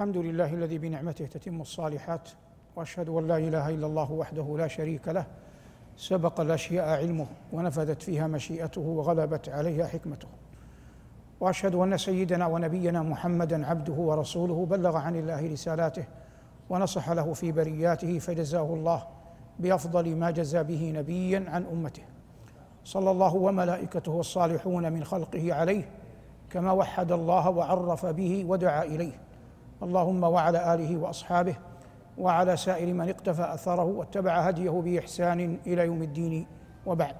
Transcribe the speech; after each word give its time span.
الحمد 0.00 0.16
لله 0.16 0.54
الذي 0.54 0.78
بنعمته 0.78 1.26
تتم 1.26 1.60
الصالحات 1.60 2.28
وأشهد 2.76 3.08
أن 3.08 3.28
لا 3.28 3.36
إله 3.36 3.68
إلا 3.68 3.86
الله 3.86 4.12
وحده 4.12 4.56
لا 4.58 4.68
شريك 4.68 5.08
له 5.08 5.26
سبق 5.96 6.40
الأشياء 6.40 6.88
علمه 6.88 7.26
ونفذت 7.52 8.02
فيها 8.02 8.26
مشيئته 8.26 8.80
وغلبت 8.80 9.48
عليها 9.48 9.86
حكمته. 9.86 10.28
وأشهد 11.40 11.74
أن 11.74 11.96
سيدنا 11.96 12.46
ونبينا 12.46 13.02
محمدا 13.02 13.66
عبده 13.66 13.92
ورسوله 13.92 14.66
بلغ 14.66 14.96
عن 14.96 15.16
الله 15.16 15.52
رسالاته 15.52 16.04
ونصح 16.70 17.10
له 17.10 17.32
في 17.32 17.52
برياته 17.52 18.18
فجزاه 18.18 18.74
الله 18.74 19.06
بأفضل 19.58 20.16
ما 20.16 20.30
جزى 20.30 20.62
به 20.62 20.92
نبيا 20.96 21.44
عن 21.48 21.64
أمته. 21.72 22.02
صلى 22.84 23.10
الله 23.10 23.34
وملائكته 23.34 24.20
الصالحون 24.20 24.92
من 24.92 25.04
خلقه 25.04 25.54
عليه 25.54 25.88
كما 26.50 26.72
وحد 26.72 27.12
الله 27.12 27.50
وعرف 27.50 28.06
به 28.06 28.44
ودعا 28.48 28.82
إليه. 28.82 29.29
اللهم 29.82 30.24
وعلى 30.24 30.74
آله 30.74 30.96
وأصحابه 30.96 31.54
وعلى 32.18 32.56
سائر 32.56 32.94
من 32.94 33.08
اقتفى 33.08 33.54
أثره 33.54 33.84
واتبع 33.84 34.40
هديه 34.40 34.70
بإحسان 34.70 35.58
إلى 35.66 35.86
يوم 35.86 36.02
الدين 36.02 36.46
وبعد. 36.86 37.16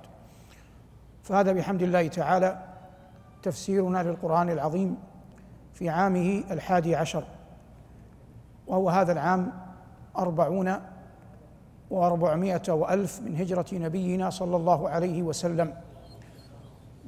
فهذا 1.22 1.52
بحمد 1.52 1.82
الله 1.82 2.08
تعالى 2.08 2.62
تفسيرنا 3.42 4.02
للقرآن 4.02 4.50
العظيم 4.50 4.96
في 5.74 5.88
عامه 5.88 6.44
الحادي 6.50 6.96
عشر 6.96 7.24
وهو 8.66 8.90
هذا 8.90 9.12
العام 9.12 9.52
أربعون 10.18 10.74
وأربعمائة 11.90 12.72
وألف 12.72 13.20
من 13.20 13.36
هجرة 13.36 13.66
نبينا 13.72 14.30
صلى 14.30 14.56
الله 14.56 14.88
عليه 14.88 15.22
وسلم. 15.22 15.74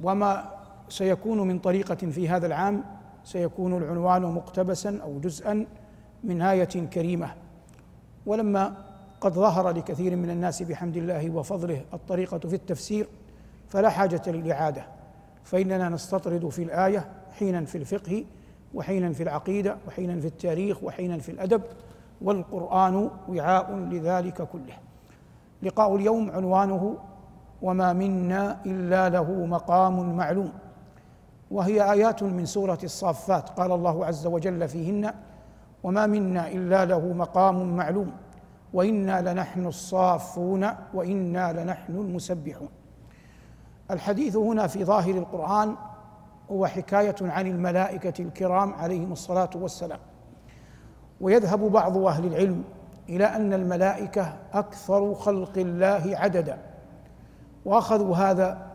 وما 0.03 0.49
سيكون 0.89 1.47
من 1.47 1.59
طريقة 1.59 1.95
في 1.95 2.29
هذا 2.29 2.47
العام 2.47 2.83
سيكون 3.23 3.77
العنوان 3.77 4.21
مقتبسا 4.21 4.99
أو 5.03 5.19
جزءا 5.19 5.65
من 6.23 6.41
آية 6.41 6.63
كريمة. 6.93 7.33
ولما 8.25 8.73
قد 9.21 9.33
ظهر 9.33 9.69
لكثير 9.69 10.15
من 10.15 10.29
الناس 10.29 10.63
بحمد 10.63 10.97
الله 10.97 11.29
وفضله 11.29 11.81
الطريقة 11.93 12.39
في 12.39 12.55
التفسير 12.55 13.07
فلا 13.69 13.89
حاجة 13.89 14.21
للإعادة. 14.27 14.85
فإننا 15.43 15.89
نستطرد 15.89 16.49
في 16.49 16.63
الآية 16.63 17.07
حينا 17.39 17.65
في 17.65 17.77
الفقه 17.77 18.25
وحينا 18.73 19.13
في 19.13 19.23
العقيدة 19.23 19.77
وحينا 19.87 20.19
في 20.19 20.27
التاريخ 20.27 20.83
وحينا 20.83 21.17
في 21.17 21.31
الأدب 21.31 21.61
والقرآن 22.21 23.09
وعاء 23.29 23.75
لذلك 23.75 24.41
كله. 24.41 24.77
لقاء 25.63 25.95
اليوم 25.95 26.31
عنوانه 26.31 26.97
وما 27.61 27.93
منا 27.93 28.57
إلا 28.65 29.09
له 29.09 29.45
مقام 29.45 30.15
معلوم 30.17 30.51
وهي 31.53 31.91
آيات 31.91 32.23
من 32.23 32.45
سورة 32.45 32.77
الصافات. 32.83 33.49
قال 33.49 33.71
الله 33.71 34.05
عز 34.05 34.27
وجل 34.27 34.67
فيهن 34.67 35.13
وما 35.83 36.07
منا 36.07 36.47
إلا 36.47 36.85
له 36.85 37.13
مقام 37.13 37.75
معلوم 37.75 38.11
وإنا 38.73 39.33
لنحن 39.33 39.65
الصافون 39.65 40.67
وإنا 40.93 41.63
لنحن 41.63 41.95
المسبحون. 41.95 42.69
الحديث 43.91 44.35
هنا 44.35 44.67
في 44.67 44.85
ظاهر 44.85 45.15
القرآن 45.15 45.75
هو 46.51 46.65
حكاية 46.65 47.15
عن 47.21 47.47
الملائكة 47.47 48.23
الكرام 48.23 48.73
عليهم 48.73 49.11
الصلاة 49.11 49.49
والسلام. 49.55 49.99
ويذهب 51.21 51.59
بعض 51.59 51.97
أهل 51.97 52.25
العلم 52.25 52.63
إلى 53.09 53.25
أن 53.25 53.53
الملائكة 53.53 54.33
أكثر 54.53 55.13
خلق 55.13 55.57
الله 55.57 56.17
عددا 56.17 56.57
وأخذوا 57.65 58.15
هذا 58.15 58.72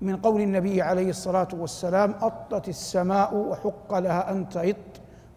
من 0.00 0.16
قول 0.16 0.40
النبي 0.40 0.82
عليه 0.82 1.10
الصلاة 1.10 1.48
والسلام 1.52 2.14
أطت 2.22 2.68
السماء 2.68 3.34
وحق 3.34 3.98
لها 3.98 4.30
أن 4.30 4.48
تعط 4.48 4.76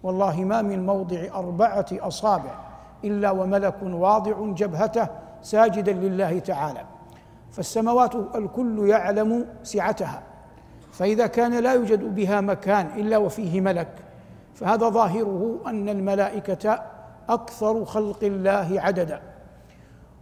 والله 0.03 0.43
ما 0.43 0.61
من 0.61 0.85
موضع 0.85 1.27
أربعة 1.33 1.85
أصابع 1.91 2.51
إلا 3.03 3.31
وملك 3.31 3.75
واضع 3.83 4.33
جبهته 4.53 5.07
ساجدا 5.41 5.93
لله 5.93 6.39
تعالى. 6.39 6.81
فالسماوات 7.51 8.15
الكل 8.15 8.87
يعلم 8.87 9.45
سعتها. 9.63 10.21
فإذا 10.91 11.27
كان 11.27 11.59
لا 11.59 11.73
يوجد 11.73 12.15
بها 12.15 12.41
مكان 12.41 12.85
إلا 12.85 13.17
وفيه 13.17 13.61
ملك 13.61 13.89
فهذا 14.55 14.89
ظاهره 14.89 15.59
أن 15.65 15.89
الملائكة 15.89 16.81
أكثر 17.29 17.85
خلق 17.85 18.23
الله 18.23 18.81
عددا. 18.81 19.21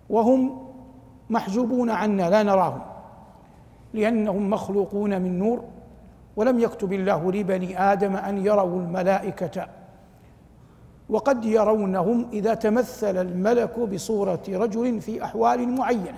وهم 0.10 0.68
محجوبون 1.30 1.90
عنا 1.90 2.30
لا 2.30 2.44
نراهم. 2.44 2.82
لأنهم 3.94 4.50
مخلوقون 4.50 5.22
من 5.22 5.40
نور 5.40 5.64
ولم 6.36 6.60
يكتب 6.60 6.94
الله 6.94 7.32
لبني 7.32 7.82
آدم 7.82 8.16
أن 8.16 8.46
يروا 8.46 8.80
الملائكة. 8.80 9.68
وقد 11.10 11.46
يرونهم 11.46 12.28
إذا 12.34 12.54
تمثل 12.54 13.18
الملك 13.18 13.80
بصورة 13.80 14.44
رجل 14.50 15.02
في 15.02 15.24
أحوال 15.24 15.70
معينة 15.70 16.18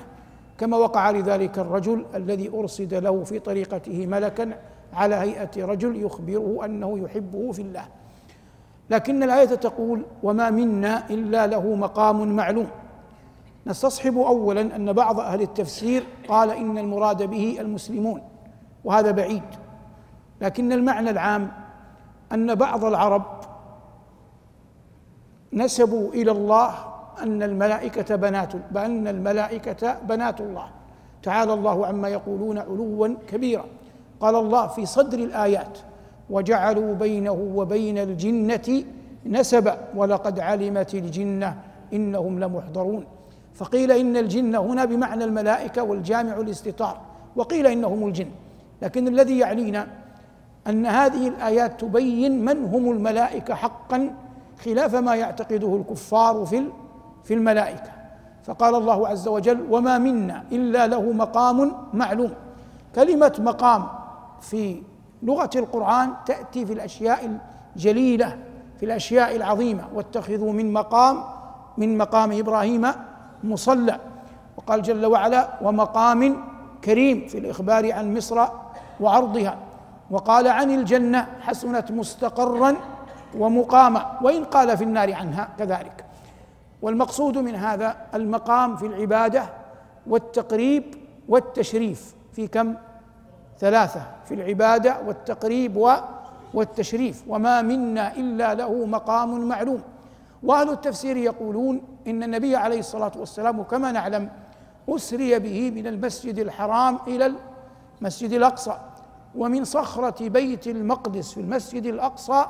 كما 0.57 0.77
وقع 0.77 1.11
لذلك 1.11 1.59
الرجل 1.59 2.05
الذي 2.15 2.49
أرصد 2.49 2.93
له 2.93 3.23
في 3.23 3.39
طريقته 3.39 4.07
ملكا 4.07 4.53
على 4.93 5.15
هيئة 5.15 5.65
رجل 5.65 6.03
يخبره 6.03 6.65
أنه 6.65 6.99
يحبه 6.99 7.51
في 7.51 7.61
الله. 7.61 7.85
لكن 8.89 9.23
الآية 9.23 9.45
تقول 9.45 10.01
وما 10.23 10.49
منا 10.49 11.09
إلا 11.09 11.47
له 11.47 11.75
مقام 11.75 12.35
معلوم 12.35 12.67
نستصحب 13.67 14.17
اولا 14.17 14.75
أن 14.75 14.94
بعض 14.94 15.19
أهل 15.19 15.41
التفسير 15.41 16.03
قال 16.27 16.49
إن 16.49 16.77
المراد 16.77 17.23
به 17.23 17.57
المسلمون 17.59 18.22
وهذا 18.83 19.11
بعيد. 19.11 19.44
لكن 20.41 20.72
المعنى 20.72 21.09
العام 21.09 21.51
أن 22.31 22.55
بعض 22.55 22.85
العرب 22.85 23.23
نسبوا 25.53 26.13
إلى 26.13 26.31
الله 26.31 26.73
أن 27.22 27.44
الملائكة 27.44 28.16
بنات 28.16 28.53
بأن 28.72 29.07
الملائكة 29.07 29.97
بنات 30.09 30.41
الله. 30.41 30.67
تعالى 31.23 31.53
الله 31.53 31.88
عما 31.88 32.09
يقولون 32.09 32.57
علوا 32.57 33.07
كبيرا. 33.28 33.66
قال 34.19 34.35
الله 34.35 34.67
في 34.67 34.85
صدر 34.85 35.19
الآيات 35.19 35.78
وجعلوا 36.29 36.93
بينه 36.93 37.51
وبين 37.55 37.97
الجنة 37.97 38.83
نسبا 39.25 39.78
ولقد 39.95 40.39
علمت 40.39 40.93
الجنة 40.93 41.61
إنهم 41.93 42.39
لمحضرون. 42.39 43.05
فقيل 43.53 43.91
إن 43.91 44.17
الجن 44.17 44.56
هنا 44.56 44.85
بمعنى 44.85 45.23
الملائكة 45.23 45.84
والجامع 45.84 46.34
الاستطار 46.34 46.97
وقيل 47.35 47.67
إنهم 47.67 48.07
الجن. 48.07 48.29
لكن 48.81 49.07
الذي 49.07 49.39
يعنينا 49.39 49.88
أن 50.67 50.85
هذه 50.85 51.28
الآيات 51.28 51.81
تبين 51.81 52.45
من 52.45 52.66
هم 52.66 52.91
الملائكة 52.91 53.53
حقا 53.53 54.16
خلاف 54.66 54.95
ما 54.95 55.16
يعتقده 55.16 55.75
الكفار 55.75 56.45
في 56.45 56.63
في 57.23 57.34
الملائكة. 57.34 57.91
فقال 58.44 58.75
الله 58.75 59.07
عز 59.07 59.28
وجل 59.28 59.66
وما 59.69 59.97
منا 59.97 60.44
إلا 60.51 60.88
له 60.88 61.11
مقام 61.11 61.73
معلوم. 61.94 62.34
كلمة 62.95 63.34
مقام 63.40 63.88
في 64.41 64.84
لغة 65.23 65.50
القرآن 65.56 66.09
تأتي 66.25 66.66
في 66.66 66.73
الأشياء 66.73 67.40
الجليلة 67.75 68.38
في 68.79 68.85
الأشياء 68.85 69.35
العظيمة. 69.35 69.84
واتخذوا 69.94 70.53
من 70.53 70.73
مقام 70.73 71.23
من 71.78 71.97
مقام 71.97 72.31
إبراهيم 72.31 72.88
مصلى. 73.44 74.00
وقال 74.57 74.81
جل 74.81 75.06
وعلا 75.06 75.50
ومقام 75.62 76.44
كريم 76.84 77.28
في 77.28 77.38
الإخبار 77.38 77.94
عن 77.94 78.18
مصر 78.18 78.47
وعرضها. 79.00 79.57
وقال 80.12 80.47
عن 80.47 80.72
الجنة 80.72 81.28
حسنت 81.41 81.91
مستقرا 81.91 82.75
ومقاما. 83.38 84.19
وإن 84.22 84.44
قال 84.44 84.78
في 84.78 84.84
النار 84.84 85.13
عنها 85.13 85.50
كذلك. 85.59 86.06
والمقصود 86.81 87.38
من 87.38 87.56
هذا 87.56 87.96
المقام 88.13 88.75
في 88.75 88.85
العبادة 88.85 89.44
والتقريب 90.08 90.84
والتشريف 91.29 92.16
في 92.34 92.47
كم؟ 92.47 92.73
ثلاثة 93.59 94.02
في 94.25 94.34
العبادة 94.34 94.97
والتقريب 95.08 95.88
والتشريف. 96.53 97.23
وما 97.28 97.62
منا 97.62 98.16
إلا 98.16 98.53
له 98.53 98.85
مقام 98.85 99.47
معلوم. 99.47 99.81
وأهل 100.43 100.70
التفسير 100.70 101.17
يقولون 101.17 101.82
إن 102.08 102.23
النبي 102.23 102.55
عليه 102.55 102.79
الصلاة 102.79 103.11
والسلام 103.16 103.64
كما 103.64 103.91
نعلم 103.91 104.29
أسري 104.90 105.40
به 105.40 105.72
من 105.72 105.88
المسجد 105.88 106.40
الحرام 106.40 106.99
إلى 107.08 107.34
المسجد 108.02 108.32
الأقصى 108.32 108.78
ومن 109.35 109.64
صخرة 109.64 110.29
بيت 110.29 110.67
المقدس 110.67 111.34
في 111.34 111.40
المسجد 111.41 111.85
الأقصى 111.85 112.46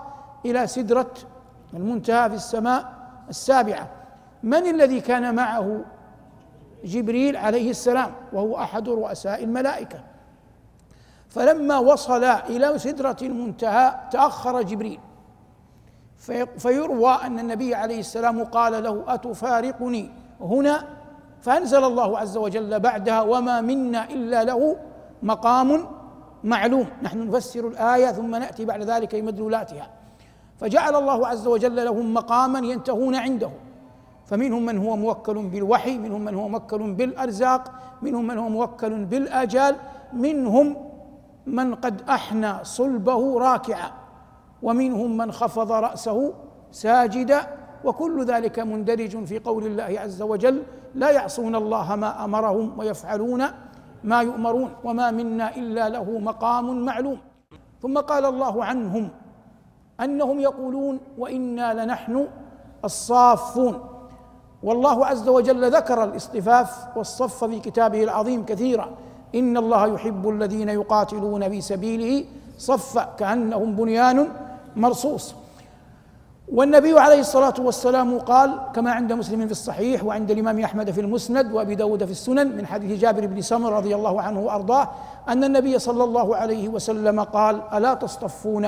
إلى 0.46 0.68
سدرة 0.68 1.14
المنتهى 1.74 2.30
في 2.30 2.36
السماء 2.36 2.94
السابعة. 3.30 3.90
من 4.44 4.68
الذي 4.68 5.02
كان 5.02 5.36
معه؟ 5.36 5.82
جبريل 6.84 7.38
عليه 7.38 7.70
السلام 7.70 8.12
وهو 8.34 8.58
أحد 8.58 8.90
رؤساء 8.90 9.44
الملائكة. 9.44 10.04
فلما 11.30 11.78
وصل 11.78 12.24
إلى 12.24 12.80
سدرة 12.80 13.18
المنتهى 13.22 14.00
تأخر 14.12 14.62
جبريل. 14.62 15.00
فيروى 16.58 17.14
أن 17.26 17.40
النبي 17.40 17.76
عليه 17.76 18.00
السلام 18.00 18.44
قال 18.44 18.84
له 18.84 19.04
أتفارقني؟ 19.08 20.10
هنا 20.42 20.88
فأنزل 21.42 21.84
الله 21.84 22.20
عز 22.20 22.38
وجل 22.38 22.80
بعدها 22.80 23.22
وما 23.22 23.62
منا 23.62 24.10
إلا 24.10 24.44
له 24.44 24.78
مقام 25.24 25.86
معلوم. 26.44 26.88
نحن 27.02 27.28
نفسر 27.28 27.68
الآية 27.68 28.12
ثم 28.12 28.36
نأتي 28.36 28.66
بعد 28.66 28.82
ذلك 28.82 29.16
بمدلولاتها 29.16 29.88
فجعل 30.58 30.96
الله 30.96 31.28
عز 31.28 31.48
وجل 31.48 31.86
لهم 31.86 32.14
مقاما 32.14 32.60
ينتهون 32.60 33.16
عنده. 33.16 33.50
فمنهم 34.26 34.66
من 34.66 34.78
هو 34.78 34.96
موكل 34.96 35.34
بالوحي 35.34 35.98
منهم 35.98 36.22
من 36.22 36.36
هو 36.36 36.48
موكل 36.48 36.94
بالأرزاق 36.94 37.72
منهم 38.02 38.28
من 38.28 38.38
هو 38.38 38.50
موكل 38.50 39.06
بالآجال 39.06 39.76
منهم 40.14 40.76
من 41.48 41.76
قد 41.76 42.02
أحنى 42.10 42.64
صلبه 42.64 43.40
راكعا. 43.40 44.01
ومنهم 44.64 45.18
من 45.18 45.32
خفض 45.32 45.72
رأسه 45.72 46.34
ساجدا 46.72 47.42
وكل 47.84 48.26
ذلك 48.26 48.60
مندرج 48.60 49.24
في 49.24 49.40
قول 49.40 49.66
الله 49.66 50.00
عز 50.00 50.22
وجل 50.22 50.64
لا 50.96 51.10
يعصون 51.12 51.56
الله 51.56 51.96
ما 51.96 52.26
أمرهم 52.26 52.80
ويفعلون 52.80 53.44
ما 54.04 54.22
يؤمرون 54.22 54.70
وما 54.84 55.12
منا 55.12 55.56
إلا 55.56 55.90
له 55.90 56.20
مقام 56.20 56.86
معلوم. 56.86 57.18
ثم 57.82 57.98
قال 57.98 58.26
الله 58.26 58.66
عنهم 58.66 59.10
أنهم 60.02 60.40
يقولون 60.40 61.00
وإنا 61.18 61.84
لنحن 61.84 62.28
الصافون. 62.86 63.80
والله 64.64 65.06
عز 65.06 65.28
وجل 65.30 65.72
ذكر 65.72 66.04
الاصطفاف 66.04 66.98
والصف 66.98 67.44
في 67.44 67.60
كتابه 67.60 68.04
العظيم 68.04 68.46
كثيرا 68.46 68.90
إن 69.36 69.58
الله 69.58 69.88
يحب 69.88 70.30
الذين 70.30 70.70
يقاتلون 70.70 71.50
في 71.50 71.62
سبيله 71.62 72.26
صفا 72.58 73.04
كأنهم 73.04 73.76
بنيان 73.76 74.28
مرصوص. 74.76 75.36
والنبي 76.52 77.00
عليه 77.00 77.20
الصلاة 77.20 77.54
والسلام 77.60 78.20
قال 78.20 78.60
كما 78.76 78.92
عند 78.92 79.14
مسلم 79.14 79.46
في 79.46 79.52
الصحيح 79.52 80.04
وعند 80.04 80.32
الإمام 80.32 80.60
أحمد 80.60 80.92
في 80.92 81.02
المسند 81.02 81.52
وأبي 81.52 81.76
داود 81.76 82.06
في 82.06 82.12
السنن 82.12 82.58
من 82.58 82.66
حديث 82.66 83.00
جابر 83.00 83.26
بن 83.26 83.42
سمر 83.42 83.74
رضي 83.74 83.96
الله 83.96 84.22
عنه 84.22 84.40
وأرضاه 84.40 84.90
أن 85.30 85.44
النبي 85.44 85.80
صلى 85.80 86.04
الله 86.04 86.36
عليه 86.36 86.70
وسلم 86.70 87.20
قال 87.20 87.62
ألا 87.74 87.94
تصطفون؟ 87.94 88.68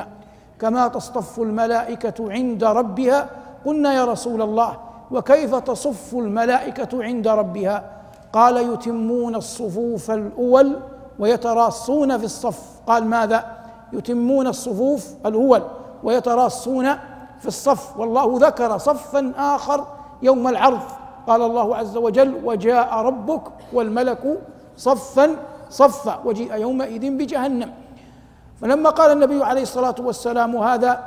كما 0.60 0.88
تصطف 0.88 1.40
الملائكة 1.40 2.32
عند 2.32 2.64
ربها؟ 2.64 3.30
قلنا 3.66 3.94
يا 3.94 4.06
رسول 4.06 4.42
الله 4.42 4.78
وكيف 5.12 5.56
تصف 5.56 6.14
الملائكة 6.14 7.04
عند 7.04 7.28
ربها؟ 7.28 7.92
قال 8.34 8.74
يتمون 8.74 9.36
الصفوف 9.36 10.12
الأول 10.12 10.80
ويتراصون 11.20 12.18
في 12.18 12.26
الصف. 12.26 12.62
قال 12.88 13.06
ماذا؟ 13.06 13.46
يتمون 13.94 14.48
الصفوف 14.48 15.14
الأول. 15.26 15.62
ويتراصون 16.04 16.94
في 17.40 17.48
الصف. 17.48 18.00
والله 18.00 18.38
ذكر 18.48 18.78
صفا 18.78 19.34
آخر 19.38 19.88
يوم 20.22 20.48
العرض. 20.48 20.82
قال 21.28 21.42
الله 21.42 21.76
عز 21.76 21.98
وجل 21.98 22.42
وجاء 22.44 22.94
ربك 22.94 23.42
والملك 23.74 24.42
صفا 24.78 25.36
صفا 25.70 26.20
وجيء 26.26 26.56
يومئذ 26.56 27.18
بجهنم. 27.18 27.72
فلما 28.62 28.90
قال 28.90 29.12
النبي 29.12 29.44
عليه 29.44 29.62
الصلاة 29.62 29.96
والسلام 30.00 30.56
هذا 30.56 31.04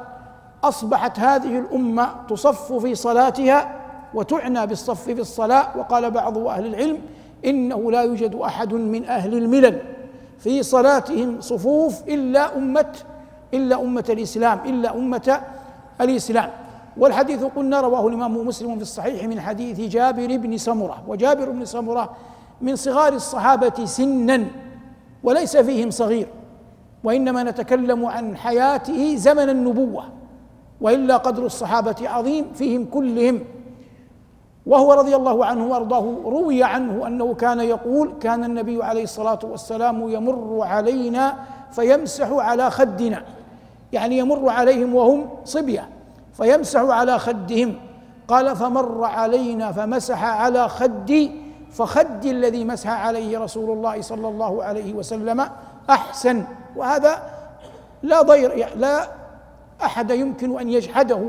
أصبحت 0.65 1.21
هذه 1.21 1.59
الأمة 1.59 2.09
تصف 2.29 2.73
في 2.73 2.95
صلاتها 2.95 3.75
وتعنى 4.15 4.67
بالصف 4.67 5.05
في 5.05 5.21
الصلاة. 5.21 5.67
وقال 5.79 6.11
بعض 6.11 6.39
أهل 6.39 6.67
العلم 6.67 6.99
إنه 7.45 7.91
لا 7.91 8.03
يوجد 8.03 8.35
أحد 8.35 8.75
من 8.75 9.05
أهل 9.05 9.39
الملل 9.39 9.83
في 10.39 10.63
صلاتهم 10.63 11.41
صفوف 11.41 12.03
إلا 12.09 12.57
أمة 12.57 12.93
إلا 13.55 13.81
أمة 13.81 14.05
الإسلام 14.09 14.59
إلا 14.67 14.97
أمة 14.97 15.41
الإسلام. 16.01 16.51
والحديث 16.97 17.45
قلنا 17.45 17.81
رواه 17.81 18.09
الإمام 18.09 18.47
مسلم 18.47 18.77
في 18.77 18.83
الصحيح 18.83 19.25
من 19.25 19.41
حديث 19.41 19.81
جابر 19.81 20.37
بن 20.37 20.57
سمرة. 20.57 21.03
وجابر 21.09 21.51
بن 21.51 21.65
سمرة 21.65 22.17
من 22.61 22.77
صغار 22.77 23.13
الصحابة 23.13 23.85
سنا 23.85 24.45
وليس 25.25 25.57
فيهم 25.57 25.91
صغير. 25.91 26.29
وإنما 27.05 27.43
نتكلم 27.43 28.07
عن 28.07 28.37
حياته 28.37 29.17
زمن 29.17 29.49
النبوة. 29.51 30.05
وإلا 30.81 31.17
قدر 31.17 31.47
الصحابة 31.47 32.09
عظيم 32.09 32.45
فيهم 32.55 32.85
كلهم. 32.85 33.41
وهو 34.67 34.93
رضي 34.93 35.17
الله 35.17 35.45
عنه 35.45 35.67
وأرضاه 35.67 36.15
روي 36.25 36.63
عنه 36.63 37.07
أنه 37.07 37.35
كان 37.35 37.61
يقول 37.61 38.13
كان 38.21 38.45
النبي 38.45 38.85
عليه 38.85 39.03
الصلاة 39.03 39.39
والسلام 39.45 40.09
يمر 40.09 40.59
علينا 40.63 41.37
فيمسح 41.76 42.28
على 42.31 42.70
خدنا 42.70 43.23
يعني 43.93 44.19
يمر 44.19 44.49
عليهم 44.49 44.94
وهم 44.94 45.28
صبية 45.44 45.88
فيمسح 46.32 46.81
على 46.81 47.19
خدهم. 47.19 47.75
قال 48.28 48.56
فمر 48.56 49.05
علينا 49.05 49.73
فمسح 49.73 50.25
على 50.25 50.69
خدي 50.69 51.31
فخدي 51.70 52.31
الذي 52.31 52.64
مسح 52.64 52.90
عليه 52.90 53.38
رسول 53.38 53.70
الله 53.70 54.00
صلى 54.00 54.28
الله 54.28 54.64
عليه 54.64 54.94
وسلم 54.94 55.49
أحسن. 55.90 56.44
وهذا 56.76 57.23
لا 58.02 58.23
ضير 58.23 58.69
لا 58.76 59.08
أحد 59.84 60.11
يمكن 60.11 60.61
أن 60.61 60.70
يجحده 60.70 61.20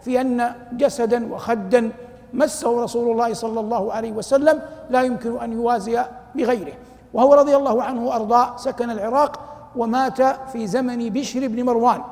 في 0.00 0.20
أن 0.20 0.54
جسدا 0.72 1.32
وخدا 1.34 1.90
مسه 2.32 2.82
رسول 2.82 3.12
الله 3.12 3.34
صلى 3.34 3.60
الله 3.60 3.92
عليه 3.92 4.12
وسلم 4.12 4.60
لا 4.90 5.02
يمكن 5.02 5.38
أن 5.38 5.52
يوازي 5.52 6.04
بغيره. 6.34 6.74
وهو 7.14 7.34
رضي 7.34 7.56
الله 7.56 7.82
عنه 7.82 8.06
وأرضاه 8.06 8.56
سكن 8.56 8.90
العراق 8.90 9.55
ومات 9.76 10.22
في 10.22 10.66
زمن 10.66 11.08
بشر 11.08 11.48
بن 11.48 11.64
مروان. 11.64 12.02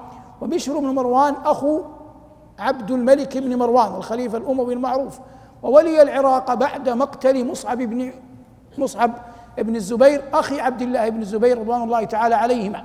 وبشر 0.40 0.78
بن 0.78 0.86
مروان 0.86 1.34
أخو 1.44 1.80
عبد 2.58 2.90
الملك 2.90 3.38
بن 3.38 3.58
مروان 3.58 3.94
الخليفة 3.94 4.38
الأموي 4.38 4.74
المعروف. 4.74 5.18
وولي 5.62 6.02
العراق 6.02 6.54
بعد 6.54 6.88
مقتل 6.88 7.46
مصعب 7.46 7.78
بن 7.78 8.12
مصعب 8.78 9.12
بن 9.58 9.76
الزبير 9.76 10.22
أخي 10.32 10.60
عبد 10.60 10.82
الله 10.82 11.08
بن 11.08 11.20
الزبير 11.20 11.58
رضوان 11.58 11.82
الله 11.82 12.04
تعالى 12.04 12.34
عليهما. 12.34 12.84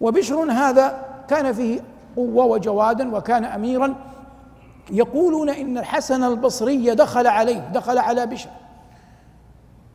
وبشر 0.00 0.52
هذا 0.52 1.04
كان 1.28 1.52
فيه 1.52 1.80
قوة 2.16 2.44
وجوادا 2.44 3.16
وكان 3.16 3.44
أميرا. 3.44 3.94
يقولون 4.90 5.48
إن 5.48 5.78
الحسن 5.78 6.24
البصري 6.24 6.94
دخل 6.94 7.26
عليه 7.26 7.58
دخل 7.58 7.98
على 7.98 8.26
بشر. 8.26 8.50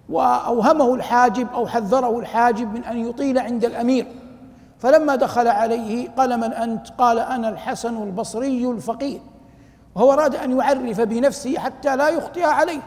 وأوهمه 0.10 0.96
الحاجب 0.96 1.48
أو 1.54 1.68
حذره 1.68 2.20
الحاجب 2.20 2.74
من 2.74 2.84
أن 2.84 3.10
يطيل 3.10 3.40
عند 3.40 3.66
الأمير. 3.66 4.08
فلما 4.80 5.16
دخل 5.16 5.48
عليه 5.48 6.10
قال 6.18 6.38
من 6.38 6.54
أنت؟ 6.54 6.88
قال 6.98 7.20
أنا 7.20 7.50
الحسن 7.50 8.04
البصري 8.04 8.66
الفقيه. 8.66 9.20
وهو 9.96 10.14
أراد 10.14 10.36
أن 10.36 10.58
يعرف 10.58 11.02
بنفسه 11.02 11.58
حتى 11.58 11.96
لا 11.96 12.10
يخطئ 12.10 12.44
عليه. 12.44 12.82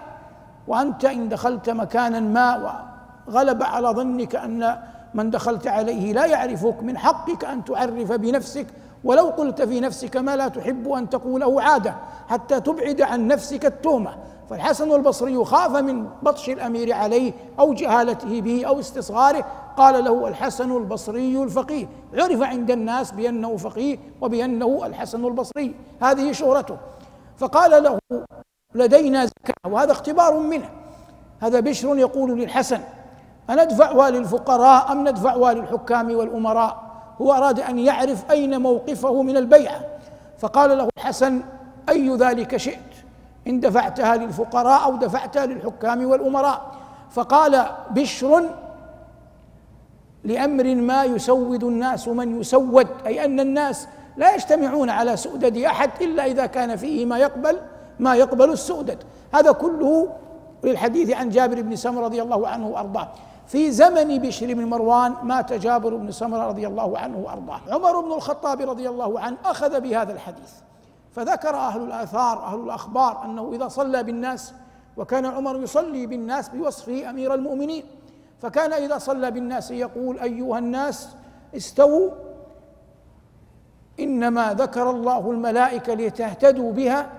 وأنت 0.69 1.05
إن 1.05 1.29
دخلت 1.29 1.71
مكانا 1.71 2.21
ما 2.21 2.81
وغلب 3.29 3.63
على 3.63 3.89
ظنك 3.89 4.37
أن 4.37 4.79
من 5.15 5.31
دخلت 5.31 5.67
عليه 5.67 6.13
لا 6.13 6.27
يعرفك 6.27 6.83
من 6.83 6.99
حقك 6.99 7.45
أن 7.45 7.65
تعرف 7.65 8.13
بنفسك. 8.13 8.67
ولو 9.05 9.27
قلت 9.27 9.63
في 9.63 9.81
نفسك 9.81 10.17
ما 10.17 10.37
لا 10.37 10.49
تحب 10.49 10.93
أن 10.93 11.11
تقوله 11.11 11.63
عادة 11.63 11.95
حتى 12.29 12.61
تبعد 12.61 13.01
عن 13.01 13.27
نفسك 13.27 13.67
التهمة. 13.67 14.15
فالحسن 14.51 14.93
البصري 14.93 15.45
خاف 15.45 15.77
من 15.77 16.07
بطش 16.23 16.51
الأمير 16.51 16.93
عليه 16.93 17.33
أو 17.59 17.75
جهالته 17.75 18.41
به 18.41 18.67
أو 18.67 18.81
استصغاره. 18.81 19.45
قال 19.77 20.05
له 20.05 20.29
الحسن 20.29 20.77
البصري 20.77 21.43
الفقيه 21.43 21.87
عرف 22.15 22.43
عند 22.43 22.71
الناس 22.71 23.11
بأنه 23.11 23.57
فقيه 23.57 23.99
وبأنه 24.21 24.87
الحسن 24.87 25.25
البصري. 25.25 25.75
هذه 26.03 26.33
شهرته. 26.33 26.77
فقال 27.37 27.83
له 27.83 27.99
لدينا 28.75 29.27
زكاة 29.27 29.73
وهذا 29.73 29.93
اختبار 29.93 30.39
منه. 30.39 30.71
هذا 31.41 31.61
بشر 31.61 31.99
يقول 31.99 32.41
للحسن 32.41 32.81
أندفعها 33.51 34.11
للفقراء 34.11 34.93
أم 34.93 35.09
ندفعها 35.09 35.55
للحكام 35.55 36.15
والأمراء؟ 36.15 36.91
هو 37.21 37.33
أراد 37.33 37.61
أن 37.61 37.79
يعرف 37.79 38.31
أين 38.31 38.61
موقفه 38.61 39.23
من 39.23 39.37
البيعة. 39.37 39.81
فقال 40.39 40.79
له 40.79 40.89
الحسن 40.99 41.41
أي 41.89 42.17
ذلك 42.17 42.57
شئت؟ 42.57 42.90
إن 43.47 43.61
دفعتها 43.61 44.17
للفقراء 44.17 44.85
أو 44.85 44.97
دفعتها 44.97 45.47
للحكام 45.47 46.07
والأمراء. 46.07 46.61
فقال 47.11 47.67
بشر 47.91 48.43
لأمر 50.25 50.75
ما 50.75 51.05
يسود 51.05 51.65
الناس 51.65 52.09
من 52.09 52.41
يسود 52.41 52.87
أي 53.07 53.25
أن 53.25 53.41
الناس 53.41 53.89
لا 54.17 54.35
يجتمعون 54.35 54.91
على 54.91 55.17
سؤدد 55.17 55.57
أحد 55.57 55.91
إلا 56.01 56.27
إذا 56.27 56.47
كان 56.47 56.77
فيه 56.77 57.07
ما 57.07 57.19
يقبل 57.19 57.57
ما 58.01 58.15
يقبل 58.15 58.51
السؤدد. 58.53 58.99
هذا 59.33 59.53
كله 59.53 60.09
للحديث 60.65 61.11
عن 61.11 61.29
جابر 61.29 61.63
بن 61.63 61.77
سمر 61.77 62.05
رضي 62.05 62.23
الله 62.23 62.49
عنه 62.49 62.69
وأرضاه. 62.69 63.09
في 63.47 63.71
زمن 63.71 64.19
بشر 64.19 64.55
بن 64.55 64.65
مروان 64.65 65.15
مات 65.23 65.53
جابر 65.53 65.95
بن 65.95 66.11
سمرة 66.11 66.47
رضي 66.47 66.67
الله 66.67 66.99
عنه 66.99 67.19
وأرضاه. 67.19 67.61
عمر 67.71 68.01
بن 68.01 68.13
الخطاب 68.13 68.61
رضي 68.61 68.89
الله 68.89 69.21
عنه 69.21 69.37
أخذ 69.45 69.81
بهذا 69.81 70.13
الحديث. 70.13 70.51
فذكر 71.13 71.55
أهل 71.57 71.83
الآثار 71.83 72.45
أهل 72.45 72.61
الأخبار 72.61 73.25
أنه 73.25 73.53
إذا 73.53 73.69
صلى 73.69 74.03
بالناس 74.03 74.55
وكان 74.97 75.27
عمر 75.27 75.63
يصلي 75.63 76.07
بالناس 76.07 76.49
بوصفه 76.49 77.11
أمير 77.11 77.35
المؤمنين. 77.35 77.85
فكان 78.41 78.73
إذا 78.73 78.99
صلى 78.99 79.31
بالناس 79.31 79.71
يقول 79.71 80.19
أيها 80.19 80.59
الناس 80.59 81.09
استووا 81.57 82.11
إنما 84.01 84.55
ذكر 84.55 84.91
الله 84.91 85.31
الملائكة 85.31 85.95
لتهتدوا 85.95 86.73
بها 86.73 87.11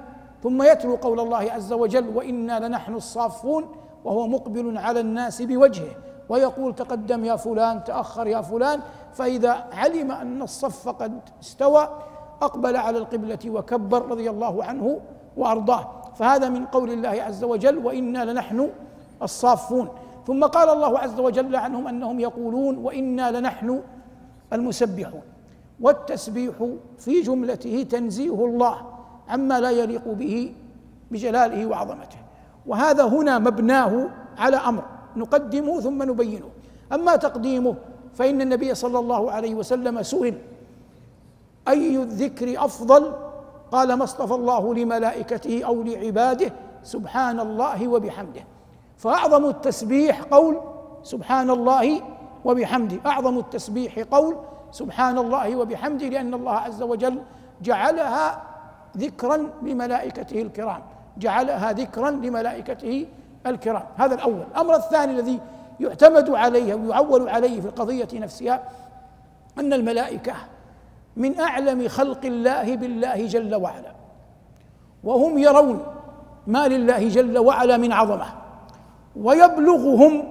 ثم 0.43 0.63
يتلو 0.63 0.95
قول 0.95 1.19
الله 1.19 1.51
عز 1.51 1.73
وجل 1.73 2.09
وإنا 2.09 2.67
لنحن 2.67 2.93
الصافون 2.93 3.75
وهو 4.03 4.27
مقبل 4.27 4.77
على 4.77 4.99
الناس 4.99 5.41
بوجهه. 5.41 5.95
ويقول 6.29 6.75
تقدم 6.75 7.25
يا 7.25 7.35
فلان 7.35 7.83
تأخر 7.83 8.27
يا 8.27 8.41
فلان. 8.41 8.81
فإذا 9.13 9.67
علم 9.71 10.11
أن 10.11 10.41
الصف 10.41 10.89
قد 10.89 11.19
استوى 11.41 11.89
أقبل 12.41 12.75
على 12.75 12.97
القبلة 12.97 13.39
وكبر 13.47 14.05
رضي 14.05 14.29
الله 14.29 14.63
عنه 14.63 14.99
وأرضاه. 15.37 15.87
فهذا 16.15 16.49
من 16.49 16.65
قول 16.65 16.91
الله 16.91 17.09
عز 17.09 17.43
وجل 17.43 17.77
وإنا 17.77 18.31
لنحن 18.31 18.69
الصافون. 19.21 19.87
ثم 20.27 20.43
قال 20.43 20.69
الله 20.69 20.99
عز 20.99 21.19
وجل 21.19 21.55
عنهم 21.55 21.87
أنهم 21.87 22.19
يقولون 22.19 22.77
وإنا 22.77 23.39
لنحن 23.39 23.81
المسبحون. 24.53 25.21
والتسبيح 25.81 26.53
في 26.97 27.21
جملته 27.21 27.85
تنزيه 27.89 28.45
الله 28.45 28.77
عما 29.29 29.59
لا 29.59 29.69
يليق 29.69 30.07
به 30.07 30.53
بجلاله 31.11 31.65
وعظمته. 31.65 32.17
وهذا 32.67 33.03
هنا 33.03 33.39
مبناه 33.39 34.09
على 34.37 34.57
أمر 34.57 34.83
نقدمه 35.15 35.79
ثم 35.79 36.03
نبينه. 36.03 36.49
أما 36.93 37.15
تقديمه 37.15 37.75
فإن 38.13 38.41
النبي 38.41 38.75
صلى 38.75 38.99
الله 38.99 39.31
عليه 39.31 39.55
وسلم 39.55 40.03
سئل 40.03 40.37
أي 41.67 41.97
الذكر 41.97 42.65
أفضل؟ 42.65 43.13
قال 43.71 43.93
ما 43.93 44.03
اصطفى 44.03 44.33
الله 44.33 44.73
لملائكته 44.73 45.63
أو 45.65 45.83
لعباده 45.83 46.53
سبحان 46.83 47.39
الله 47.39 47.87
وبحمده. 47.87 48.41
فأعظم 48.97 49.45
التسبيح 49.45 50.21
قول 50.21 50.57
سبحان 51.03 51.49
الله 51.49 52.01
وبحمده. 52.45 52.97
أعظم 53.05 53.37
التسبيح 53.39 53.99
قول 54.11 54.35
سبحان 54.71 55.17
الله 55.17 55.55
وبحمده 55.55 56.07
لأن 56.07 56.33
الله 56.33 56.51
عز 56.51 56.83
وجل 56.83 57.21
جعلها 57.61 58.41
ذكرا 58.97 59.49
لملائكته 59.63 60.41
الكرام. 60.41 60.81
جعلها 61.17 61.71
ذكرا 61.71 62.11
لملائكته 62.11 63.07
الكرام. 63.45 63.83
هذا 63.97 64.15
الأول. 64.15 64.43
الأمر 64.51 64.75
الثاني 64.75 65.11
الذي 65.11 65.39
يعتمد 65.79 66.29
عليه 66.29 66.73
ويعول 66.73 67.29
عليه 67.29 67.61
في 67.61 67.67
القضية 67.67 68.07
نفسها 68.13 68.63
أن 69.59 69.73
الملائكة 69.73 70.33
من 71.17 71.39
أعلم 71.39 71.87
خلق 71.87 72.25
الله 72.25 72.75
بالله 72.75 73.25
جل 73.25 73.55
وعلا. 73.55 73.91
وهم 75.03 75.37
يرون 75.37 75.83
ما 76.47 76.67
لله 76.67 77.09
جل 77.09 77.37
وعلا 77.37 77.77
من 77.77 77.91
عظمة. 77.93 78.25
ويبلغهم 79.15 80.23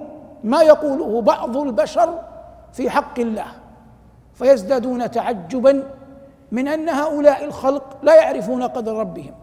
ما 0.43 0.61
يقوله 0.61 1.21
بعض 1.21 1.57
البشر 1.57 2.19
في 2.73 2.89
حق 2.89 3.19
الله. 3.19 3.45
فيزدادون 4.33 5.11
تعجبا 5.11 5.83
من 6.51 6.67
أن 6.67 6.89
هؤلاء 6.89 7.45
الخلق 7.45 7.97
لا 8.03 8.15
يعرفون 8.15 8.63
قدر 8.63 8.95
ربهم. 8.95 9.33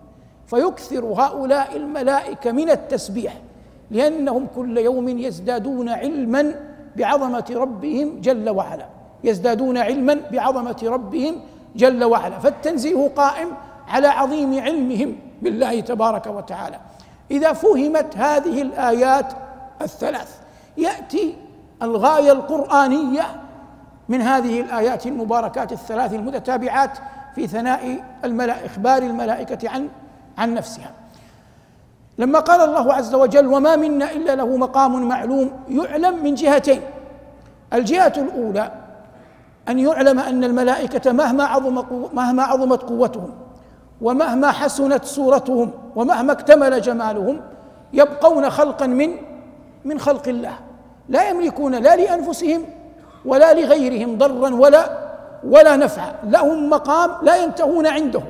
فيكثر 0.46 1.04
هؤلاء 1.04 1.76
الملائكة 1.76 2.52
من 2.52 2.70
التسبيح 2.70 3.40
لأنهم 3.90 4.46
كل 4.56 4.78
يوم 4.78 5.08
يزدادون 5.08 5.88
علما 5.88 6.54
بعظمة 6.96 7.46
ربهم 7.50 8.20
جل 8.20 8.50
وعلا. 8.50 8.97
يزدادون 9.24 9.78
علما 9.78 10.20
بعظمة 10.32 10.76
ربهم 10.84 11.40
جل 11.76 12.04
وعلا. 12.04 12.38
فالتنزيه 12.38 13.08
قائم 13.16 13.48
على 13.88 14.08
عظيم 14.08 14.60
علمهم 14.60 15.16
بالله 15.42 15.80
تبارك 15.80 16.26
وتعالى. 16.26 16.78
إذا 17.30 17.52
فهمت 17.52 18.16
هذه 18.16 18.62
الآيات 18.62 19.32
الثلاث 19.82 20.36
يأتي 20.76 21.34
الغاية 21.82 22.32
القرآنية 22.32 23.22
من 24.08 24.22
هذه 24.22 24.60
الآيات 24.60 25.06
المباركات 25.06 25.72
الثلاث 25.72 26.14
المتتابعات 26.14 26.90
في 27.34 27.46
ثناء 27.46 28.04
الملائكه 28.24 28.66
إخبار 28.66 29.02
الملائكة 29.02 29.68
عن 29.68 29.88
عن 30.38 30.54
نفسها. 30.54 30.90
لما 32.18 32.38
قال 32.38 32.60
الله 32.60 32.94
عز 32.94 33.14
وجل 33.14 33.46
وما 33.46 33.76
منا 33.76 34.12
إلا 34.12 34.36
له 34.36 34.56
مقام 34.56 35.08
معلوم 35.08 35.50
يعلم 35.68 36.24
من 36.24 36.34
جهتين. 36.34 36.80
الجهة 37.72 38.12
الأولى 38.16 38.72
أن 39.68 39.78
يعلم 39.78 40.18
أن 40.18 40.44
الملائكة 40.44 41.12
مهما 41.12 41.44
عظم 41.44 41.84
مهما 42.12 42.42
عظمت 42.42 42.82
قوتهم 42.82 43.30
ومهما 44.00 44.52
حسنت 44.52 45.04
صورتهم 45.04 45.70
ومهما 45.96 46.32
اكتمل 46.32 46.80
جمالهم 46.80 47.40
يبقون 47.92 48.50
خلقا 48.50 48.86
من 48.86 49.10
من 49.84 50.00
خلق 50.00 50.28
الله. 50.28 50.54
لا 51.08 51.28
يملكون 51.28 51.74
لا 51.74 51.96
لأنفسهم 51.96 52.64
ولا 53.24 53.54
لغيرهم 53.54 54.18
ضرا 54.18 54.54
ولا 54.54 55.08
ولا 55.44 55.76
نفعا. 55.76 56.12
لهم 56.24 56.70
مقام 56.70 57.10
لا 57.22 57.36
ينتهون 57.36 57.86
عنده. 57.86 58.22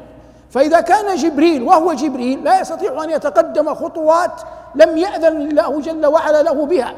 فإذا 0.50 0.80
كان 0.80 1.16
جبريل 1.16 1.62
وهو 1.62 1.92
جبريل 1.92 2.44
لا 2.44 2.60
يستطيع 2.60 3.04
أن 3.04 3.10
يتقدم 3.10 3.74
خطوات 3.74 4.42
لم 4.74 4.98
يأذن 4.98 5.36
الله 5.36 5.80
جل 5.80 6.06
وعلا 6.06 6.42
له 6.42 6.66
بها. 6.66 6.94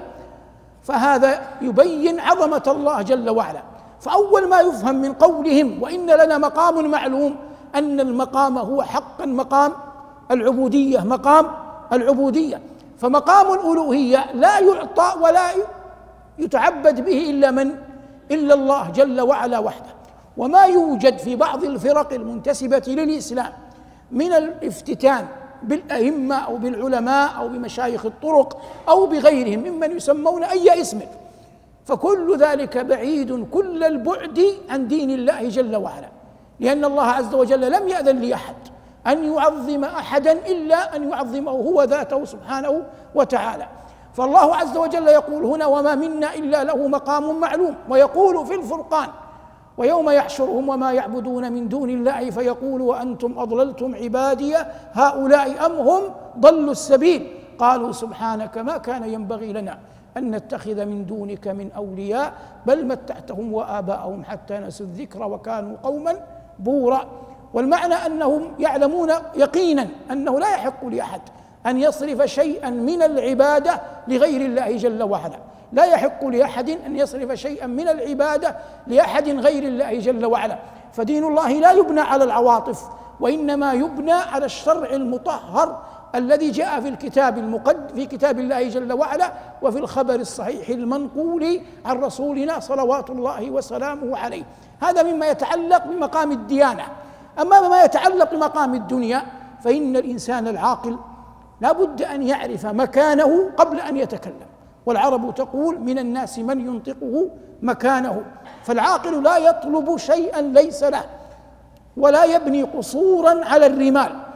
فهذا 0.82 1.40
يبين 1.62 2.20
عظمة 2.20 2.62
الله 2.66 3.02
جل 3.02 3.30
وعلا. 3.30 3.62
فأول 4.00 4.48
ما 4.48 4.60
يفهم 4.60 4.94
من 4.94 5.12
قولهم 5.12 5.82
وإن 5.82 6.06
لنا 6.06 6.38
مقام 6.38 6.90
معلوم 6.90 7.36
أن 7.74 8.00
المقام 8.00 8.58
هو 8.58 8.82
حقا 8.82 9.26
مقام 9.26 9.72
العبودية 10.30 11.00
مقام 11.00 11.46
العبودية. 11.92 12.60
فمقام 12.98 13.52
الألوهية 13.52 14.32
لا 14.32 14.58
يعطى 14.58 15.14
ولا 15.20 15.50
يتعبد 16.38 17.04
به 17.04 17.30
إلا 17.30 17.50
من؟ 17.50 17.76
إلا 18.30 18.54
الله 18.54 18.90
جل 18.90 19.20
وعلا 19.20 19.58
وحده. 19.58 19.94
وما 20.36 20.64
يوجد 20.64 21.18
في 21.18 21.36
بعض 21.36 21.64
الفرق 21.64 22.12
المنتسبة 22.12 22.82
للإسلام 22.86 23.52
من 24.12 24.32
الافتتان 24.32 25.26
بالأئمة 25.62 26.34
أو 26.34 26.56
بالعلماء 26.56 27.30
أو 27.38 27.48
بمشايخ 27.48 28.06
الطرق 28.06 28.62
أو 28.88 29.06
بغيرهم 29.06 29.60
ممن 29.60 29.96
يسمون 29.96 30.44
أي 30.44 30.80
اسم. 30.80 31.00
فكل 31.90 32.36
ذلك 32.38 32.78
بعيد 32.78 33.48
كل 33.50 33.84
البعد 33.84 34.40
عن 34.70 34.88
دين 34.88 35.10
الله 35.10 35.48
جل 35.48 35.76
وعلا. 35.76 36.08
لأن 36.60 36.84
الله 36.84 37.02
عز 37.02 37.34
وجل 37.34 37.72
لم 37.72 37.88
يأذن 37.88 38.18
لأحد 38.18 38.54
أن 39.06 39.24
يعظم 39.24 39.84
أحدا 39.84 40.32
إلا 40.32 40.96
أن 40.96 41.10
يعظمه 41.10 41.50
هو 41.50 41.82
ذاته 41.82 42.24
سبحانه 42.24 42.82
وتعالى. 43.14 43.66
فالله 44.12 44.56
عز 44.56 44.76
وجل 44.76 45.08
يقول 45.08 45.44
هنا 45.44 45.66
وما 45.66 45.94
منا 45.94 46.34
إلا 46.34 46.64
له 46.64 46.88
مقام 46.88 47.40
معلوم 47.40 47.74
ويقول 47.88 48.46
في 48.46 48.54
الفرقان 48.54 49.08
ويوم 49.78 50.10
يحشرهم 50.10 50.68
وما 50.68 50.92
يعبدون 50.92 51.52
من 51.52 51.68
دون 51.68 51.90
الله 51.90 52.30
فيقول 52.30 52.80
وأنتم 52.80 53.38
أضللتم 53.38 53.94
عبادي 53.94 54.56
هؤلاء 54.92 55.66
أم 55.66 55.72
هم 55.72 56.02
ضلوا 56.38 56.72
السبيل؟ 56.72 57.26
قالوا 57.58 57.92
سبحانك 57.92 58.58
ما 58.58 58.76
كان 58.78 59.04
ينبغي 59.04 59.52
لنا. 59.52 59.78
أن 60.16 60.30
نتخذ 60.30 60.84
من 60.84 61.06
دونك 61.06 61.48
من 61.48 61.72
أولياء 61.72 62.32
بل 62.66 62.86
متعتهم 62.86 63.54
وآباءهم 63.54 64.24
حتى 64.24 64.58
نسوا 64.58 64.86
الذكر 64.86 65.22
وكانوا 65.22 65.76
قوما 65.82 66.16
بورا. 66.58 67.08
والمعنى 67.54 67.94
أنهم 67.94 68.42
يعلمون 68.58 69.10
يقينا 69.34 69.88
أنه 70.10 70.40
لا 70.40 70.54
يحق 70.54 70.84
لأحد 70.84 71.20
أن 71.66 71.78
يصرف 71.78 72.22
شيئا 72.22 72.70
من 72.70 73.02
العبادة 73.02 73.80
لغير 74.08 74.40
الله 74.40 74.76
جل 74.76 75.02
وعلا. 75.02 75.36
لا 75.72 75.84
يحق 75.84 76.24
لأحد 76.24 76.70
أن 76.70 76.96
يصرف 76.96 77.32
شيئا 77.32 77.66
من 77.66 77.88
العبادة 77.88 78.56
لأحد 78.86 79.28
غير 79.28 79.62
الله 79.62 79.98
جل 79.98 80.26
وعلا. 80.26 80.58
فدين 80.92 81.24
الله 81.24 81.52
لا 81.52 81.72
يبنى 81.72 82.00
على 82.00 82.24
العواطف 82.24 82.82
وإنما 83.20 83.72
يبنى 83.72 84.12
على 84.12 84.44
الشرع 84.44 84.90
المطهر 84.90 85.82
الذي 86.14 86.50
جاء 86.50 86.80
في 86.80 86.88
الكتاب 86.88 87.38
المقد 87.38 87.90
في 87.94 88.06
كتاب 88.06 88.38
الله 88.38 88.68
جل 88.68 88.92
وعلا 88.92 89.32
وفي 89.62 89.78
الخبر 89.78 90.14
الصحيح 90.14 90.68
المنقول 90.68 91.60
عن 91.84 92.00
رسولنا 92.00 92.60
صلوات 92.60 93.10
الله 93.10 93.50
وسلامه 93.50 94.18
عليه. 94.18 94.42
هذا 94.80 95.02
مما 95.02 95.26
يتعلق 95.26 95.86
بمقام 95.86 96.32
الديانة. 96.32 96.82
أما 97.40 97.68
ما 97.68 97.84
يتعلق 97.84 98.34
بمقام 98.34 98.74
الدنيا 98.74 99.22
فإن 99.64 99.96
الإنسان 99.96 100.48
العاقل 100.48 100.98
لا 101.60 101.72
بد 101.72 102.02
أن 102.02 102.22
يعرف 102.22 102.66
مكانه 102.66 103.50
قبل 103.56 103.80
أن 103.80 103.96
يتكلم. 103.96 104.50
والعرب 104.86 105.34
تقول 105.34 105.80
من 105.80 105.98
الناس 105.98 106.38
من 106.38 106.60
ينطقه 106.60 107.30
مكانه. 107.62 108.22
فالعاقل 108.62 109.22
لا 109.22 109.36
يطلب 109.36 109.96
شيئا 109.96 110.42
ليس 110.42 110.82
له 110.82 111.04
ولا 111.96 112.24
يبني 112.24 112.62
قصورا 112.62 113.44
على 113.44 113.66
الرمال. 113.66 114.29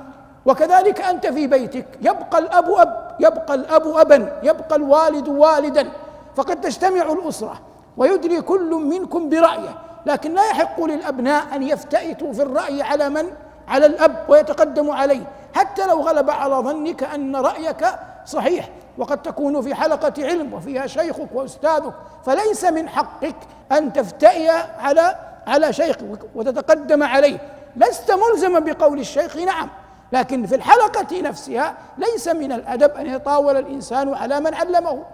وكذلك 0.46 1.00
أنت 1.00 1.26
في 1.26 1.46
بيتك. 1.46 1.86
يبقى 2.00 2.38
الأب 2.38 2.70
أب 2.70 3.16
يبقى 3.20 3.54
الأب 3.54 3.96
أبا 3.96 4.40
يبقى 4.42 4.76
الوالد 4.76 5.28
والدا. 5.28 5.88
فقد 6.36 6.60
تجتمع 6.60 7.12
الأسرة 7.12 7.60
ويدري 7.96 8.40
كل 8.40 8.70
منكم 8.70 9.28
برأيه. 9.28 9.78
لكن 10.06 10.34
لا 10.34 10.44
يحق 10.50 10.84
للأبناء 10.84 11.44
أن 11.54 11.62
يفتئتوا 11.62 12.32
في 12.32 12.42
الرأي 12.42 12.82
على 12.82 13.08
من؟ 13.08 13.26
على 13.68 13.86
الأب 13.86 14.24
ويتقدم 14.28 14.90
عليه. 14.90 15.22
حتى 15.54 15.86
لو 15.86 16.00
غلب 16.00 16.30
على 16.30 16.54
ظنك 16.54 17.02
أن 17.02 17.36
رأيك 17.36 17.86
صحيح. 18.26 18.68
وقد 18.98 19.22
تكون 19.22 19.62
في 19.62 19.74
حلقة 19.74 20.12
علم 20.18 20.54
وفيها 20.54 20.86
شيخك 20.86 21.28
وأستاذك. 21.34 21.92
فليس 22.26 22.64
من 22.64 22.88
حقك 22.88 23.36
أن 23.72 23.92
تفتئي 23.92 24.48
على 24.78 25.16
على 25.46 25.72
شيخك 25.72 26.18
وتتقدم 26.34 27.02
عليه. 27.02 27.38
لست 27.76 28.12
ملزما 28.12 28.58
بقول 28.58 28.98
الشيخ 28.98 29.36
نعم. 29.36 29.68
لكن 30.14 30.46
في 30.46 30.54
الحلقة 30.54 31.20
نفسها 31.20 31.74
ليس 31.98 32.28
من 32.28 32.52
الأدب 32.52 32.90
أن 32.90 33.06
يطاول 33.06 33.56
الإنسان 33.56 34.14
على 34.14 34.40
من 34.40 34.54
علمه. 34.54 35.04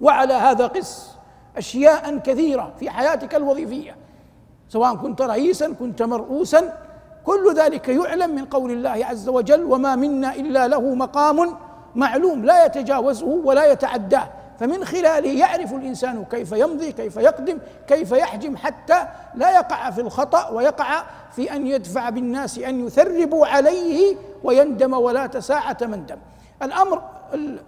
وعلى 0.00 0.34
هذا 0.34 0.66
قس 0.66 1.10
أشياء 1.56 2.16
كثيرة 2.16 2.72
في 2.78 2.90
حياتك 2.90 3.34
الوظيفية 3.34 3.96
سواء 4.68 4.94
كنت 4.94 5.22
رئيسا 5.22 5.72
كنت 5.72 6.02
مرؤوسا. 6.02 6.78
كل 7.24 7.54
ذلك 7.54 7.88
يعلم 7.88 8.34
من 8.34 8.44
قول 8.44 8.70
الله 8.70 9.06
عز 9.06 9.28
وجل 9.28 9.64
وما 9.64 9.96
منا 9.96 10.34
إلا 10.34 10.68
له 10.68 10.80
مقام 10.94 11.56
معلوم 11.94 12.44
لا 12.44 12.64
يتجاوزه 12.64 13.26
ولا 13.26 13.72
يتعداه. 13.72 14.28
فمن 14.60 14.84
خلاله 14.84 15.38
يعرف 15.38 15.72
الإنسان 15.72 16.24
كيف 16.24 16.52
يمضي 16.52 16.92
كيف 16.92 17.16
يقدم 17.16 17.58
كيف 17.86 18.12
يحجم 18.12 18.56
حتى 18.56 19.06
لا 19.34 19.50
يقع 19.50 19.90
في 19.90 20.00
الخطأ 20.00 20.48
ويقع 20.48 21.02
في 21.32 21.56
أن 21.56 21.66
يدفع 21.66 22.10
بالناس 22.10 22.58
أن 22.58 22.86
يثربوا 22.86 23.46
عليه 23.46 24.16
ويندم 24.44 24.92
ولا 24.92 25.26
تساعة 25.26 25.76
مندم 25.82 26.16
الأمر 26.62 27.02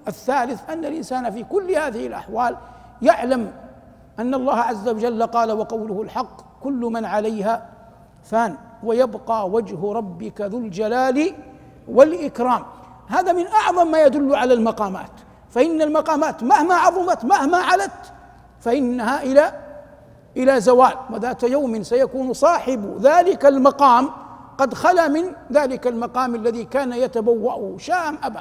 الثالث 0.09 0.71
أن 0.71 0.85
الإنسان 0.85 1.31
في 1.31 1.45
كل 1.45 1.71
هذه 1.71 2.07
الأحوال 2.07 2.57
يعلم 3.03 3.53
أن 4.19 4.35
الله 4.35 4.57
عز 4.57 4.89
وجل 4.89 5.27
قال 5.27 5.53
وقوله 5.53 6.03
الحق 6.03 6.61
كل 6.63 6.81
من 6.81 7.05
عليها 7.05 7.69
فان 8.25 8.57
ويبقى 8.85 9.49
وجه 9.49 9.93
ربك 9.93 10.41
ذو 10.41 10.59
الجلال 10.59 11.35
والإكرام. 11.89 12.63
هذا 13.09 13.33
من 13.33 13.47
أعظم 13.47 13.91
ما 13.91 14.03
يدل 14.03 14.35
على 14.35 14.55
المقامات. 14.55 15.11
فإن 15.53 15.83
المقامات 15.83 16.43
مهما 16.43 16.75
عظمت 16.75 17.25
مهما 17.25 17.57
علت 17.57 18.13
فإنها 18.61 19.23
إلى 19.23 19.53
إلى 20.37 20.61
زوال. 20.61 20.95
وذات 21.11 21.43
يوم 21.43 21.83
سيكون 21.83 22.33
صاحب 22.33 22.99
ذلك 23.01 23.47
المقام 23.47 24.11
قد 24.59 24.75
خلا 24.75 25.09
من 25.09 25.25
ذلك 25.53 25.87
المقام 25.87 26.35
الذي 26.35 26.65
كان 26.65 26.93
يتبوأه 26.93 27.77
شاء 27.79 28.09
أم 28.09 28.19
أبى 28.23 28.41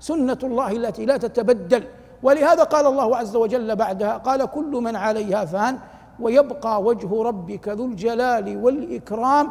سنة 0.00 0.38
الله 0.42 0.70
التي 0.70 1.06
لا 1.06 1.16
تتبدل. 1.16 1.84
ولهذا 2.22 2.62
قال 2.62 2.86
الله 2.86 3.16
عز 3.16 3.36
وجل 3.36 3.76
بعدها 3.76 4.16
قال 4.16 4.46
كل 4.46 4.70
من 4.70 4.96
عليها 4.96 5.44
فان 5.44 5.78
ويبقى 6.20 6.82
وجه 6.82 7.22
ربك 7.22 7.68
ذو 7.68 7.84
الجلال 7.84 8.64
والإكرام. 8.64 9.50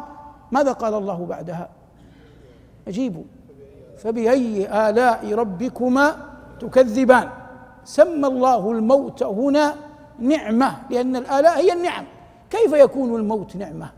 ماذا 0.52 0.72
قال 0.72 0.94
الله 0.94 1.26
بعدها؟ 1.26 1.68
أجيبوا. 2.88 3.24
فبأي 3.98 4.68
آلاء 4.88 5.34
ربكما 5.34 6.31
تكذبان. 6.62 7.28
سمى 7.84 8.26
الله 8.26 8.70
الموت 8.70 9.22
هنا 9.22 9.74
نعمة 10.18 10.76
لأن 10.90 11.16
الآلاء 11.16 11.58
هي 11.58 11.72
النعم. 11.72 12.04
كيف 12.50 12.72
يكون 12.72 13.14
الموت 13.14 13.56
نعمة؟ 13.56 13.90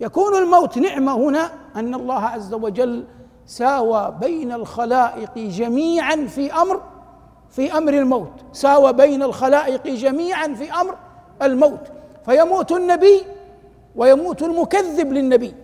يكون 0.00 0.34
الموت 0.34 0.78
نعمة 0.78 1.12
هنا 1.14 1.50
أن 1.76 1.94
الله 1.94 2.20
عز 2.20 2.54
وجل 2.54 3.04
ساوى 3.46 4.16
بين 4.20 4.52
الخلائق 4.52 5.38
جميعا 5.38 6.16
في 6.28 6.52
أمر 6.52 6.80
في 7.50 7.78
أمر 7.78 7.92
الموت. 7.92 8.32
ساوى 8.52 8.92
بين 8.92 9.22
الخلائق 9.22 9.86
جميعا 9.86 10.48
في 10.48 10.72
أمر 10.72 10.94
الموت. 11.42 11.80
فيموت 12.24 12.72
النبي 12.72 13.22
ويموت 13.96 14.42
المكذب 14.42 15.12
للنبي 15.12 15.54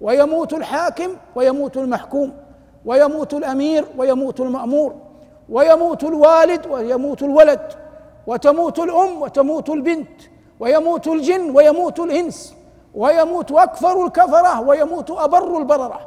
ويموت 0.00 0.52
الحاكم 0.52 1.10
ويموت 1.34 1.76
المحكوم 1.76 2.32
ويموت 2.84 3.34
الأمير 3.34 3.84
ويموت 3.98 4.40
المأمور. 4.40 4.94
ويموت 5.48 6.04
الوالد 6.04 6.66
ويموت 6.66 7.22
الولد 7.22 7.72
وتموت 8.26 8.78
الأم 8.78 9.22
وتموت 9.22 9.70
البنت 9.70 10.20
ويموت 10.60 11.06
الجن 11.06 11.50
ويموت 11.56 12.00
الإنس 12.00 12.54
ويموت 12.94 13.52
اكفر 13.52 14.04
الكفرة 14.06 14.60
ويموت 14.60 15.10
أبر 15.10 15.58
البررة. 15.58 16.00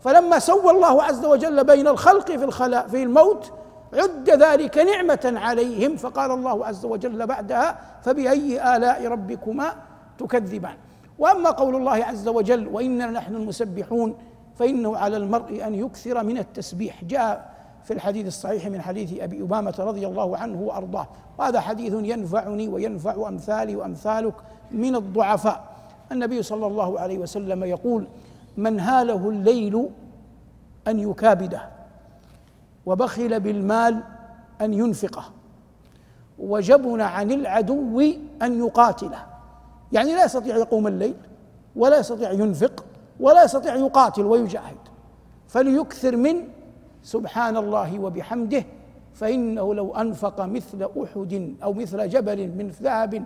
فلما 0.00 0.38
سوى 0.38 0.70
الله 0.70 1.02
عز 1.02 1.24
وجل 1.24 1.64
بين 1.64 1.88
الخلق 1.88 2.26
في 2.26 2.44
الخلاء 2.44 2.88
في 2.88 3.02
الموت 3.02 3.52
عد 3.94 4.30
ذلك 4.30 4.78
نعمة 4.78 5.32
عليهم 5.36 5.96
فقال 5.96 6.30
الله 6.30 6.66
عز 6.66 6.84
وجل 6.84 7.26
بعدها 7.26 7.78
فبأي 8.02 8.76
آلاء 8.76 9.06
ربكما 9.06 9.72
تكذبان؟ 10.18 10.76
وأما 11.18 11.50
قول 11.50 11.76
الله 11.76 12.04
عز 12.04 12.28
وجل 12.28 12.68
وإنا 12.68 13.06
نحن 13.06 13.34
المسبحون 13.34 14.16
فإنه 14.58 14.96
على 14.96 15.16
المرء 15.16 15.66
أن 15.66 15.74
يكثر 15.74 16.24
من 16.24 16.38
التسبيح. 16.38 17.04
جاء 17.04 17.53
في 17.84 17.92
الحديث 17.92 18.26
الصحيح 18.26 18.66
من 18.66 18.82
حديث 18.82 19.20
أبي 19.20 19.42
أمامة 19.42 19.74
رضي 19.78 20.06
الله 20.06 20.36
عنه 20.36 20.60
وأرضاه. 20.60 21.06
وهذا 21.38 21.60
حديث 21.60 21.92
ينفعني 21.92 22.68
وينفع 22.68 23.28
أمثالي 23.28 23.76
وأمثالك 23.76 24.34
من 24.70 24.96
الضعفاء. 24.96 25.74
النبي 26.12 26.42
صلى 26.42 26.66
الله 26.66 27.00
عليه 27.00 27.18
وسلم 27.18 27.64
يقول 27.64 28.06
من 28.56 28.80
هاله 28.80 29.28
الليل 29.28 29.88
أن 30.88 30.98
يكابده 31.10 31.68
وبخل 32.86 33.40
بالمال 33.40 34.00
أن 34.60 34.74
ينفقه 34.74 35.24
وجبن 36.38 37.00
عن 37.00 37.32
العدو 37.32 38.00
أن 38.42 38.58
يقاتله. 38.58 39.26
يعني 39.92 40.14
لا 40.14 40.24
يستطيع 40.24 40.56
يقوم 40.56 40.86
الليل 40.86 41.14
ولا 41.76 41.98
يستطيع 41.98 42.32
ينفق 42.32 42.84
ولا 43.20 43.44
يستطيع 43.44 43.74
يقاتل 43.74 44.22
ويجاهد. 44.22 44.76
فليكثر 45.48 46.16
من 46.16 46.53
سبحان 47.04 47.56
الله 47.56 48.00
وبحمده 48.00 48.64
فإنه 49.12 49.74
لو 49.74 49.94
أنفق 49.94 50.40
مثل 50.40 50.80
أحد 50.82 51.32
أو 51.62 51.72
مثل 51.72 52.08
جبل 52.08 52.48
من 52.48 52.68
ذهب 52.68 53.24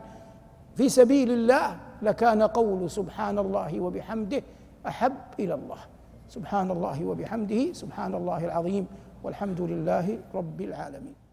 في 0.74 0.88
سبيل 0.88 1.30
الله 1.30 1.76
لكان 2.02 2.42
قول 2.42 2.90
سبحان 2.90 3.38
الله 3.38 3.80
وبحمده 3.80 4.42
أحب 4.86 5.12
إلى 5.40 5.54
الله. 5.54 5.80
سبحان 6.28 6.70
الله 6.70 7.04
وبحمده 7.04 7.72
سبحان 7.72 8.14
الله 8.14 8.44
العظيم 8.44 8.84
والحمد 9.22 9.60
لله 9.60 10.18
رب 10.34 10.60
العالمين. 10.60 11.27